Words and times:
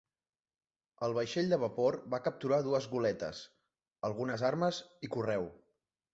El 1.07 1.11
vaixell 1.17 1.51
de 1.51 1.59
vapor 1.63 1.97
va 2.13 2.21
capturar 2.29 2.59
dues 2.69 2.89
goletes, 2.95 3.43
algunes 4.11 4.47
armes 4.53 4.83
i 5.09 5.13
correu. 5.19 5.49